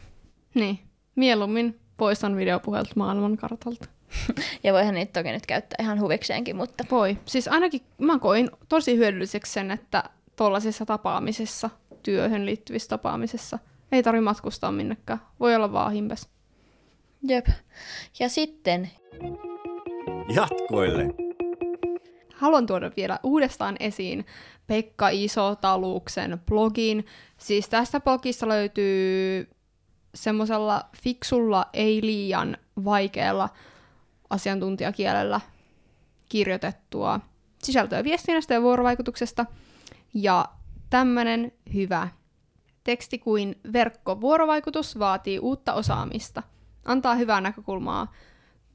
[0.53, 0.79] Niin,
[1.15, 3.85] mieluummin poistan videopuhelut maailmankartalta.
[4.63, 7.17] Ja voihan niitä toki nyt käyttää ihan huvikseenkin, mutta Voi.
[7.25, 10.03] Siis ainakin mä koin tosi hyödylliseksi sen, että
[10.35, 11.69] tuollaisissa tapaamisissa,
[12.03, 13.59] työhön liittyvissä tapaamisissa,
[13.91, 15.19] ei tarvi matkustaa minnekään.
[15.39, 16.29] Voi olla vaan himpes.
[17.27, 17.47] jep.
[18.19, 18.89] Ja sitten,
[20.35, 21.05] Jatkoille!
[22.35, 24.25] Haluan tuoda vielä uudestaan esiin
[24.67, 27.05] Pekka Iso-Taluksen blogin.
[27.37, 29.49] Siis tästä blogista löytyy
[30.17, 33.49] semmoisella fiksulla, ei liian vaikealla
[34.29, 35.41] asiantuntijakielellä
[36.29, 37.19] kirjoitettua
[37.63, 39.45] sisältöä viestinnästä ja vuorovaikutuksesta.
[40.13, 40.45] Ja
[40.89, 42.07] tämmöinen hyvä
[42.83, 46.43] teksti kuin verkkovuorovaikutus vaatii uutta osaamista.
[46.85, 48.13] Antaa hyvää näkökulmaa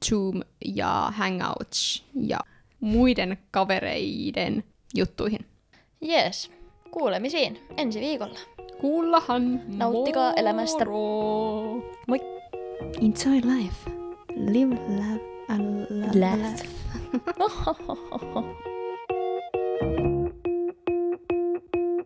[0.05, 2.39] Zoom ja Hangouts ja
[2.79, 4.63] muiden kavereiden
[4.95, 5.45] juttuihin.
[6.09, 6.51] yes,
[6.91, 8.39] kuulemisiin ensi viikolla.
[8.81, 10.85] kuullahan nauttikaa elämästä.
[10.85, 11.83] Moro.
[12.07, 12.19] Moi.
[13.01, 13.91] Enjoy life.
[14.35, 16.63] Live, love and laugh.
[17.35, 18.45] laugh.